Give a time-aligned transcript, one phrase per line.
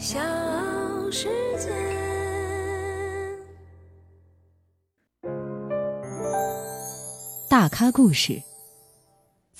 [0.00, 0.18] 小
[1.10, 1.68] 世界。
[7.50, 8.42] 大咖故事，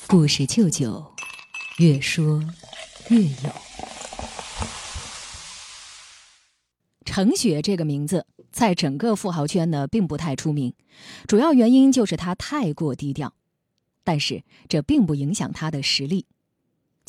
[0.06, 1.12] 故事舅舅，
[1.76, 2.42] 越说
[3.11, 3.53] 越有。
[7.04, 10.72] 程雪这个名字在整个富豪圈呢，并不太出名，
[11.29, 13.34] 主要原因就是她太过低调。
[14.02, 16.25] 但是这并不影响她的实力。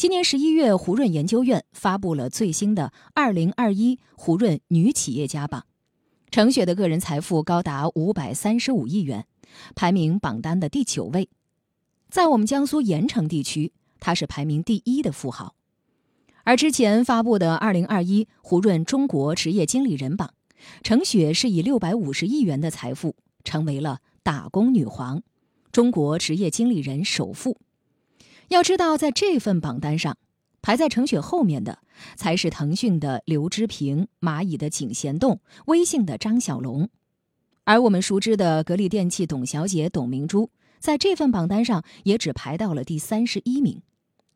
[0.02, 5.62] 今年十一月，胡润研究院发布了最新的《二零二一胡润女企业家榜》，
[6.32, 9.28] 程雪的个人财富高达五百三十五亿元，
[9.76, 11.30] 排名榜单的第九位。
[12.10, 15.54] 在我们江苏盐城地区，她是排名第一的富豪。
[16.46, 20.34] 而之前发布的《二零二一胡润中国职业经理人榜》，
[20.82, 25.22] 程雪是以六百五十亿元的财富，成为了打工女皇，
[25.72, 27.60] 中国职业经理人首富。
[28.52, 30.18] 要知道，在这份榜单上，
[30.62, 31.80] 排在程雪后面的
[32.18, 36.90] 才是腾讯的刘之平、蚂蚁的井贤栋、微信的张小龙，
[37.64, 43.82] 而我们熟知的格力电器董小姐董明珠，在这份榜单上也只排到了第三十一名，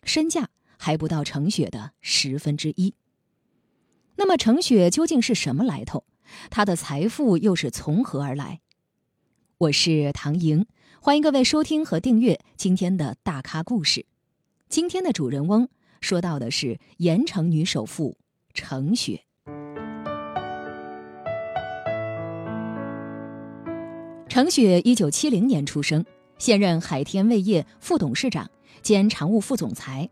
[0.05, 0.47] 身价
[0.77, 2.93] 还不到程雪的十分之一。
[4.15, 6.05] 那么，程雪究竟是什么来头？
[6.49, 8.61] 她的财富又是从何而来？
[9.57, 10.65] 我是唐莹。
[10.99, 14.05] 欢迎各位收听和订阅今天的大咖故事。
[14.67, 15.69] 今天的主人翁
[16.01, 18.17] 说到的是盐城女首富
[18.53, 19.21] 程雪。
[24.27, 26.05] 程雪一九七零年出生，
[26.37, 30.09] 现任海天味业副董事长兼常务副总裁。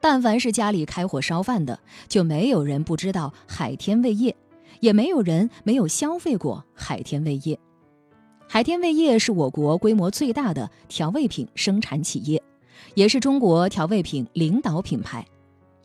[0.00, 4.36] 但凡是家里开火烧饭的，就没有人不知道海天味业，
[4.78, 7.58] 也没有人没有消费过海天味业。
[8.52, 12.42] 海天味业是我国规模最大的调味品生产企业，
[12.94, 15.24] 也是中国调味品领导品牌。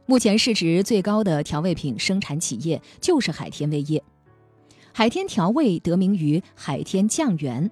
[0.08, 4.04] 目前市值最高的调味品生产企业就是海天味业。
[4.92, 7.70] 海天调味得名于海天酱园，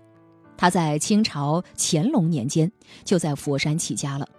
[0.55, 2.71] 它在清朝乾隆年间
[3.03, 4.29] 就在佛山起家了，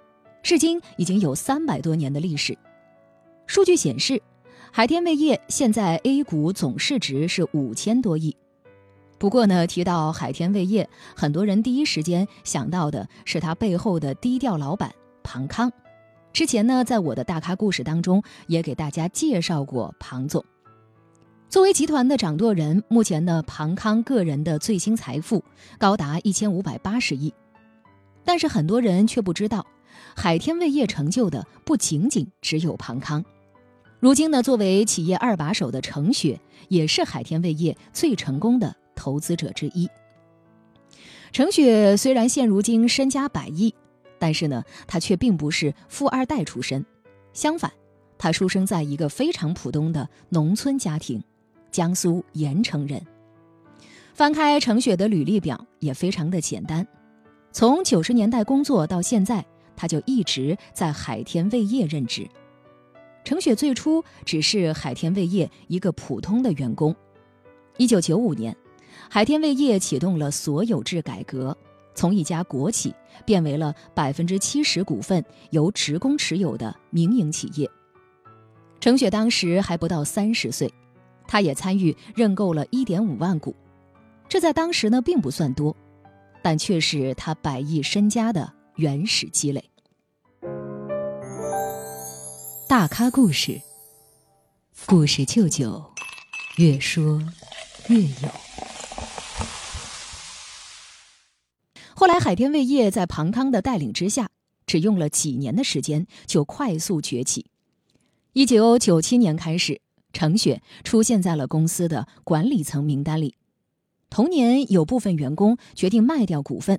[0.41, 2.57] 至今已经有三百多年的历史。
[3.49, 4.23] 数据显示，
[4.71, 8.37] 海天味业现在 A 股总市值是五千多亿。
[9.25, 10.87] 不过呢，提到海天味业，
[11.17, 14.93] 很多人第一时间想到的是他背后的低调老板
[15.23, 15.73] 庞康。
[16.31, 20.45] 之前呢，在我的大咖故事当中也给大家介绍过庞总。
[21.49, 25.43] 作为集团的掌舵人，目前呢，庞康个人的最新财富
[25.79, 27.33] 高达一千五百八十亿。
[28.27, 29.67] 但是很多人却不知道，
[30.15, 33.25] 海天味业成就的不仅仅只有庞康。
[34.01, 38.77] 如今呢，作为企业二把手的程雪，也是海天味业最成功的。
[38.95, 39.89] 投资者之一，
[41.33, 43.75] 程雪虽然现如今身家百亿，
[44.19, 46.85] 但是呢，她却并不是富二代出身。
[47.33, 47.73] 相反，
[48.17, 51.23] 她出生在一个非常普通的农村家庭，
[51.71, 53.05] 江苏盐城人。
[54.15, 56.87] 翻开程雪的履历表，也非常的简单。
[57.51, 59.45] 从九十年代工作到现在，
[59.75, 62.29] 她就一直在海天味业任职。
[63.25, 66.95] 程雪最初只是海天味业一个普通的员工。
[67.77, 68.57] 一九九五年。
[69.09, 71.57] 海天味业启动了所有制改革，
[71.95, 72.95] 从一家国企
[73.25, 77.71] 变为了百分之七十股份由职工持有的民营企业。
[78.81, 80.73] 程雪当时还不到三十岁，
[81.27, 83.55] 她也参与认购了一点五万股，
[84.29, 85.75] 这在当时呢并不算多，
[86.43, 89.65] 但却是她百亿身家的原始积累。
[92.69, 93.61] 大咖故事，
[94.87, 95.83] 故事舅舅，
[96.57, 97.23] 越说
[97.89, 98.74] 越有。
[102.05, 104.29] 后来，海天味业在庞康的带领之下，
[104.67, 107.47] 只用了几年的时间就快速崛起。
[108.35, 109.81] 一九九七年开始，
[110.13, 113.37] 程雪出现在了公司的管理层名单里。
[114.11, 116.79] 同年，有部分员工决定卖掉股份，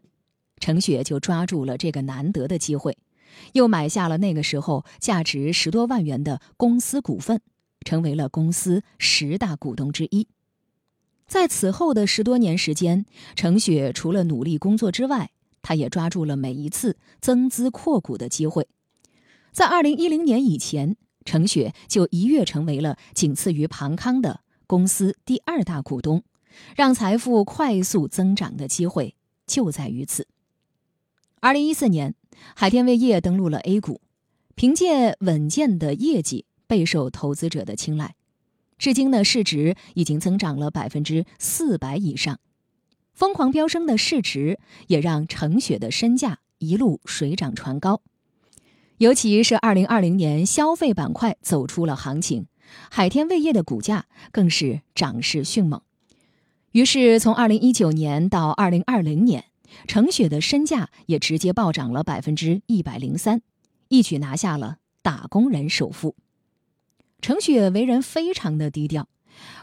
[0.60, 2.96] 程雪就抓住了这个难得的机会，
[3.54, 7.42] 又买下了那个时候价值十多万元的公司股份，
[7.84, 10.28] 成为了公司十大股东之一。
[11.28, 13.06] 在此后的十多年时间，
[13.36, 15.32] 程雪除了努力工作之外，
[15.62, 18.68] 她也抓住了每一次增资扩股的机会。
[19.52, 26.24] 在二零一零年以前，程雪就一跃成为了仅次于庞康的公司第二大股东，
[26.76, 29.16] 让财富快速增长的机会
[29.48, 30.28] 就在于此。
[31.40, 32.14] 二零一四年，
[32.56, 34.02] 海天味业登陆了 A 股，
[34.54, 38.16] 凭借稳健的业绩，备受投资者的青睐。
[38.78, 42.40] 至今呢，市值已经增长了百分之四百以上，
[43.14, 48.02] 疯狂飙升的市值也让程雪的身价一路水涨船高。
[48.98, 52.48] 尤其是二零二零年消费板块走出了行情，
[52.90, 55.82] 海天味业的股价更是涨势迅猛。
[56.72, 59.46] 于是，从二零一九年到二零二零年，
[59.88, 63.42] 程雪的身价也直接暴涨了百分之一百零三，
[63.88, 66.16] 一举拿下了打工人首富。
[67.26, 69.10] 程雪为人非常的低调，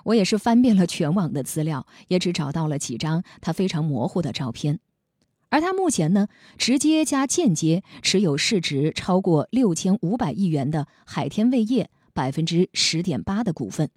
[0.06, 4.80] 我也是翻遍了全网的资料，也只找到了几张她非常模糊的照片。
[5.48, 6.26] 而他目前呢，
[6.58, 13.88] 直接加间接持有市值超过六千五百亿元的海天味业百分之十点八的股份，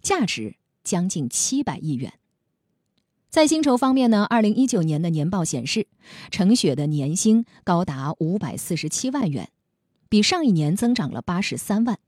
[0.00, 2.14] 价值将近七百亿元。
[3.28, 5.86] 在薪酬方面呢，二零一九年的年报显示，
[6.30, 9.50] 程雪的年薪高达五百四十七万元，
[10.08, 11.98] 比上一年增长了八十三万。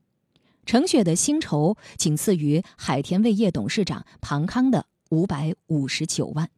[0.65, 6.49] 程雪的薪酬仅次于海天味业董事长庞康的五百五十九万。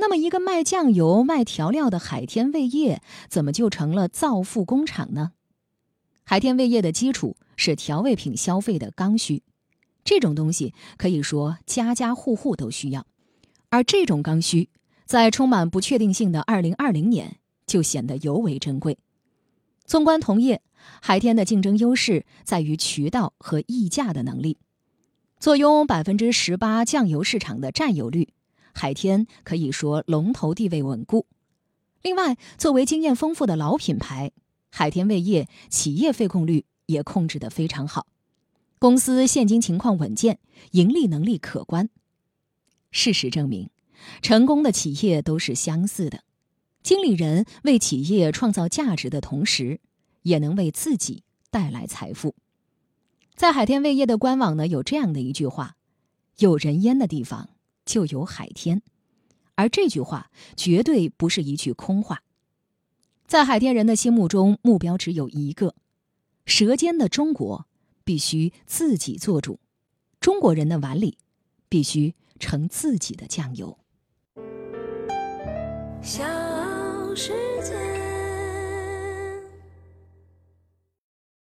[0.00, 5.32] 那么，一个卖酱油、卖调料的海天味业，怎么就成了造富工厂呢？
[6.24, 9.42] 海天味业的基础是调味品消费的刚需，
[10.04, 13.06] 这种东西可以说家家户户都需要，
[13.70, 14.70] 而这种刚需，
[15.08, 18.98] 在充满不确定性的二零二零年就显得尤为珍贵。
[19.86, 20.60] 纵观同业，
[21.00, 24.58] 海天的竞争优势在于渠道和溢价的能力，
[25.40, 28.34] 坐拥百分之十八酱油市场的占有率。
[28.74, 31.24] 海天可以说龙头地位稳固。
[32.02, 34.32] 另外，作为经验丰富的老品牌，
[34.68, 38.06] 海天味业企业费控率也控制得非常好，
[38.78, 40.38] 公司现金情况稳健，
[40.72, 41.88] 盈利能力可观。
[42.90, 43.70] 事实证明，
[44.22, 46.24] 成功的企业都是相似的，
[46.82, 49.80] 经理人为企业创造价值的同时，
[50.22, 52.34] 也能为自己带来财富。
[53.34, 55.76] 在海天味业的官网呢，有这样的一句话
[56.38, 57.50] ：“有人烟的地方。”
[57.88, 58.82] 就有海天，
[59.54, 62.22] 而这句话绝对不是一句空话。
[63.26, 65.74] 在海天人的心目中，目标只有一个：
[66.44, 67.66] 舌尖的中国
[68.04, 69.58] 必须自己做主，
[70.20, 71.16] 中国人的碗里
[71.70, 73.78] 必须盛自己的酱油。
[76.02, 76.24] 小
[77.14, 77.47] 时。